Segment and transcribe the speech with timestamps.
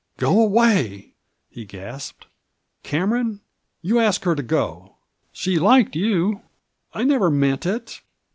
[0.17, 1.11] "Go away I"
[1.51, 2.25] he gasped."
[2.83, 3.41] Cameron—
[3.83, 4.95] you ask her to go.
[5.31, 6.41] She— she liked you....
[6.91, 8.01] I never meant it.